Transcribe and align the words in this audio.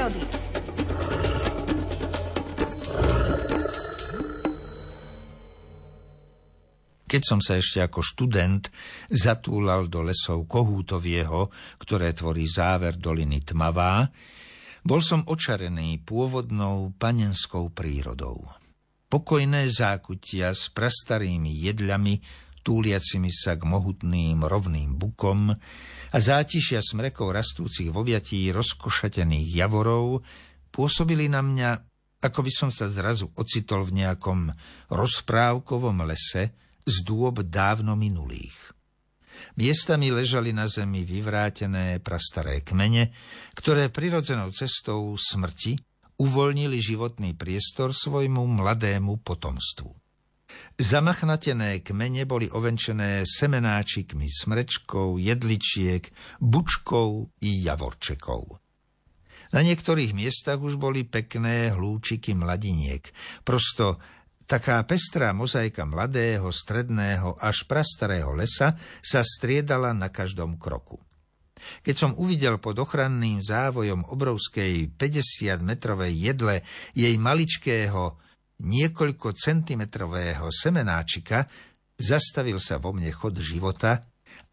prírody. 0.00 0.24
Keď 7.10 7.22
som 7.26 7.42
sa 7.42 7.58
ešte 7.58 7.82
ako 7.82 8.00
študent 8.00 8.70
zatúlal 9.10 9.90
do 9.90 10.06
lesov 10.06 10.46
Kohútovieho, 10.46 11.50
ktoré 11.82 12.14
tvorí 12.14 12.46
záver 12.46 12.96
doliny 12.96 13.42
Tmavá, 13.42 14.06
bol 14.86 15.04
som 15.04 15.26
očarený 15.26 16.00
pôvodnou 16.06 16.96
panenskou 16.96 17.68
prírodou. 17.74 18.46
Pokojné 19.10 19.66
zákutia 19.68 20.54
s 20.54 20.70
prastarými 20.70 21.50
jedľami, 21.66 22.14
túliacimi 22.60 23.32
sa 23.32 23.56
k 23.56 23.64
mohutným 23.64 24.44
rovným 24.44 24.96
bukom 24.96 25.52
a 26.10 26.16
zátišia 26.18 26.84
smrekov 26.84 27.32
rastúcich 27.32 27.88
v 27.88 27.96
objatí 27.96 28.48
rozkošatených 28.52 29.48
javorov 29.56 30.24
pôsobili 30.70 31.26
na 31.26 31.40
mňa, 31.40 31.70
ako 32.24 32.40
by 32.44 32.52
som 32.52 32.70
sa 32.72 32.88
zrazu 32.88 33.28
ocitol 33.36 33.84
v 33.88 34.04
nejakom 34.04 34.52
rozprávkovom 34.92 36.04
lese 36.04 36.52
z 36.84 36.96
dôb 37.04 37.44
dávno 37.46 37.96
minulých. 37.96 38.76
Miestami 39.56 40.12
ležali 40.12 40.52
na 40.52 40.68
zemi 40.68 41.04
vyvrátené 41.06 42.00
prastaré 42.04 42.60
kmene, 42.60 43.12
ktoré 43.56 43.88
prirodzenou 43.88 44.52
cestou 44.52 45.16
smrti 45.16 45.80
uvoľnili 46.20 46.76
životný 46.76 47.32
priestor 47.32 47.96
svojmu 47.96 48.44
mladému 48.60 49.24
potomstvu. 49.24 49.99
Zamachnatené 50.80 51.84
kmene 51.84 52.24
boli 52.24 52.48
ovenčené 52.48 53.28
semenáčikmi 53.28 54.26
smrečkov, 54.26 55.20
jedličiek, 55.20 56.08
bučkov 56.40 57.36
i 57.44 57.64
javorčekov. 57.64 58.56
Na 59.50 59.60
niektorých 59.66 60.14
miestach 60.14 60.62
už 60.62 60.78
boli 60.78 61.02
pekné 61.02 61.74
hlúčiky 61.74 62.38
mladiniek, 62.38 63.10
prosto 63.42 63.98
Taká 64.50 64.82
pestrá 64.82 65.30
mozaika 65.30 65.86
mladého, 65.86 66.50
stredného 66.50 67.38
až 67.38 67.70
prastarého 67.70 68.34
lesa 68.34 68.74
sa 68.98 69.22
striedala 69.22 69.94
na 69.94 70.10
každom 70.10 70.58
kroku. 70.58 70.98
Keď 71.86 71.94
som 71.94 72.18
uvidel 72.18 72.58
pod 72.58 72.82
ochranným 72.82 73.38
závojom 73.46 74.10
obrovskej 74.10 74.98
50-metrovej 74.98 76.12
jedle 76.18 76.66
jej 76.98 77.14
maličkého 77.14 78.18
niekoľko 78.60 79.32
centimetrového 79.32 80.48
semenáčika, 80.52 81.48
zastavil 81.96 82.60
sa 82.60 82.76
vo 82.76 82.92
mne 82.92 83.12
chod 83.12 83.36
života 83.40 84.00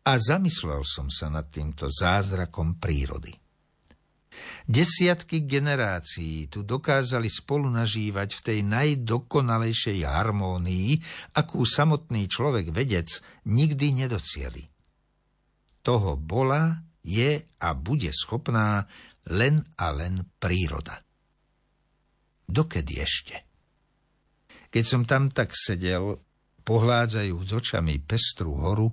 a 0.03 0.13
zamyslel 0.16 0.83
som 0.88 1.11
sa 1.11 1.27
nad 1.27 1.52
týmto 1.52 1.91
zázrakom 1.91 2.80
prírody. 2.80 3.35
Desiatky 4.67 5.50
generácií 5.50 6.45
tu 6.52 6.61
dokázali 6.61 7.25
spolu 7.25 7.72
nažívať 7.73 8.38
v 8.38 8.41
tej 8.44 8.59
najdokonalejšej 8.67 10.05
harmónii, 10.05 10.89
akú 11.33 11.66
samotný 11.66 12.30
človek 12.30 12.69
vedec 12.69 13.09
nikdy 13.50 14.05
nedocieli. 14.05 14.69
Toho 15.81 16.19
bola, 16.19 16.83
je 17.02 17.39
a 17.63 17.69
bude 17.72 18.11
schopná 18.11 18.83
len 19.31 19.63
a 19.80 19.95
len 19.95 20.28
príroda. 20.38 21.00
Dokedy 22.44 23.00
ešte? 23.00 23.47
Keď 24.68 24.84
som 24.84 25.02
tam 25.08 25.32
tak 25.32 25.56
sedel, 25.56 26.20
pohládzajúc 26.68 27.48
očami 27.48 28.04
pestru 28.04 28.60
horu, 28.60 28.92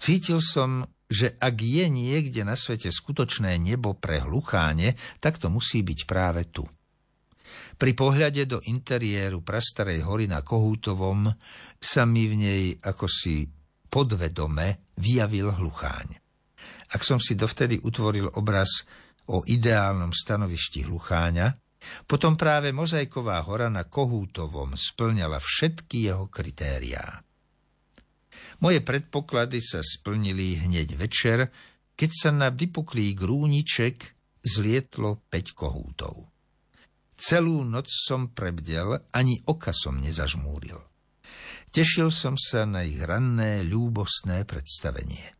cítil 0.00 0.40
som, 0.40 0.88
že 1.10 1.36
ak 1.36 1.60
je 1.60 1.86
niekde 1.90 2.46
na 2.46 2.56
svete 2.56 2.88
skutočné 2.88 3.60
nebo 3.60 3.98
pre 3.98 4.24
hlucháne, 4.24 4.96
tak 5.20 5.36
to 5.36 5.52
musí 5.52 5.84
byť 5.84 6.00
práve 6.08 6.48
tu. 6.48 6.64
Pri 7.80 7.92
pohľade 7.96 8.46
do 8.46 8.58
interiéru 8.62 9.42
prastarej 9.42 10.06
hory 10.06 10.30
na 10.30 10.44
Kohútovom 10.44 11.26
sa 11.80 12.06
mi 12.06 12.30
v 12.30 12.34
nej 12.38 12.64
ako 12.78 13.10
si 13.10 13.48
podvedome 13.90 14.94
vyjavil 15.00 15.50
hlucháň. 15.50 16.14
Ak 16.94 17.02
som 17.02 17.18
si 17.18 17.34
dovtedy 17.34 17.82
utvoril 17.82 18.30
obraz 18.38 18.86
o 19.30 19.42
ideálnom 19.46 20.14
stanovišti 20.14 20.86
hlucháňa, 20.86 21.69
potom 22.04 22.36
práve 22.36 22.70
mozaiková 22.70 23.40
hora 23.48 23.72
na 23.72 23.88
Kohútovom 23.88 24.76
splňala 24.76 25.40
všetky 25.40 26.12
jeho 26.12 26.28
kritériá. 26.28 27.24
Moje 28.60 28.84
predpoklady 28.84 29.58
sa 29.64 29.80
splnili 29.80 30.60
hneď 30.60 30.94
večer, 30.94 31.48
keď 31.96 32.10
sa 32.12 32.30
na 32.32 32.48
vypuklý 32.52 33.16
grúniček 33.16 33.96
zlietlo 34.40 35.24
päť 35.28 35.52
kohútov. 35.56 36.28
Celú 37.20 37.60
noc 37.64 37.92
som 37.92 38.32
prebdel, 38.32 38.96
ani 39.12 39.36
oka 39.44 39.76
som 39.76 40.00
nezažmúril. 40.00 40.80
Tešil 41.68 42.08
som 42.08 42.40
sa 42.40 42.64
na 42.64 42.82
ich 42.82 42.96
ranné, 42.96 43.60
ľúbostné 43.68 44.48
predstavenie. 44.48 45.39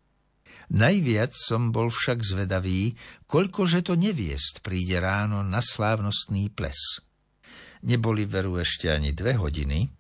Najviac 0.71 1.35
som 1.35 1.75
bol 1.75 1.91
však 1.91 2.23
zvedavý, 2.23 2.95
koľkože 3.27 3.91
to 3.91 3.99
neviest 3.99 4.63
príde 4.63 5.03
ráno 5.03 5.43
na 5.43 5.59
slávnostný 5.59 6.47
ples. 6.55 7.03
Neboli 7.83 8.23
veru 8.23 8.61
ešte 8.63 8.87
ani 8.87 9.11
dve 9.11 9.35
hodiny, 9.35 9.91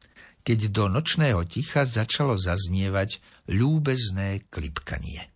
keď 0.47 0.70
do 0.70 0.86
nočného 0.86 1.42
ticha 1.50 1.82
začalo 1.82 2.38
zaznievať 2.38 3.19
ľúbezné 3.50 4.47
klipkanie. 4.47 5.30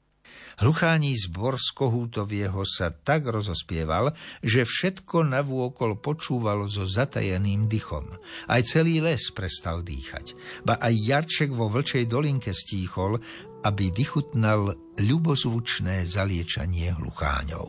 Hluchání 0.55 1.19
zbor 1.19 1.59
z 1.59 1.75
Kohútovieho 1.75 2.63
sa 2.63 2.95
tak 2.95 3.27
rozospieval, 3.27 4.15
že 4.39 4.63
všetko 4.63 5.27
navôkol 5.27 5.99
počúvalo 5.99 6.71
so 6.71 6.87
zatajeným 6.87 7.67
dychom. 7.67 8.07
Aj 8.47 8.63
celý 8.63 9.03
les 9.03 9.35
prestal 9.35 9.83
dýchať. 9.83 10.39
Ba 10.63 10.79
aj 10.79 10.95
Jarček 10.95 11.51
vo 11.51 11.67
Vlčej 11.67 12.07
dolinke 12.07 12.55
stíchol, 12.55 13.19
aby 13.67 13.91
vychutnal 13.91 14.79
ľubozvučné 14.99 16.07
zaliečanie 16.07 16.95
hlucháňov. 16.95 17.67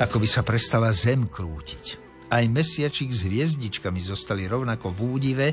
Ako 0.00 0.16
by 0.16 0.28
sa 0.28 0.40
prestala 0.40 0.92
zem 0.96 1.28
krútiť. 1.28 2.00
Aj 2.30 2.46
mesiačik 2.46 3.10
s 3.10 3.26
hviezdičkami 3.26 4.00
zostali 4.00 4.48
rovnako 4.48 4.94
v 4.94 5.00
údive, 5.02 5.48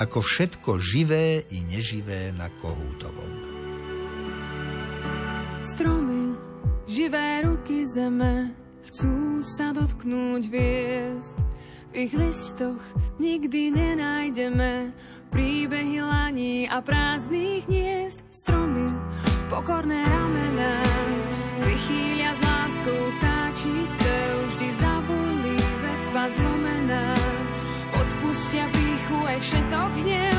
ako 0.00 0.24
všetko 0.24 0.80
živé 0.80 1.44
i 1.52 1.60
neživé 1.64 2.32
na 2.32 2.48
Kohútovom. 2.60 3.50
Stromy, 5.60 6.32
živé 6.88 7.44
ruky 7.44 7.84
zeme, 7.84 8.56
chcú 8.88 9.44
sa 9.44 9.76
dotknúť 9.76 10.42
hviezd. 10.48 11.36
V 11.90 12.06
ich 12.06 12.14
listoch 12.14 12.80
nikdy 13.18 13.74
nenájdeme 13.74 14.94
príbehy 15.28 16.00
laní 16.00 16.64
a 16.70 16.80
prázdnych 16.80 17.66
hniezd. 17.68 18.24
Stromy, 18.32 18.79
pokorné 19.50 20.06
ramená, 20.06 20.78
vychýlia 21.66 22.30
s 22.38 22.40
láskou 22.40 23.02
vtáčí 23.18 23.82
spev, 23.82 24.46
vždy 24.54 24.68
zaboli 24.78 25.58
vetva 25.82 26.30
zlomená. 26.38 27.18
Odpustia 27.98 28.70
píchu 28.70 29.18
aj 29.26 29.38
všetok 29.42 29.90
hnev, 30.06 30.29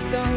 Cristo. 0.00 0.29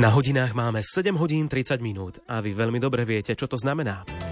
Na 0.00 0.08
hodinách 0.08 0.56
máme 0.56 0.80
7 0.80 1.12
hodín 1.12 1.44
30 1.44 1.76
minút 1.84 2.24
a 2.24 2.40
vy 2.40 2.56
veľmi 2.56 2.80
dobre 2.80 3.04
viete, 3.04 3.36
čo 3.36 3.44
to 3.44 3.60
znamená. 3.60 4.29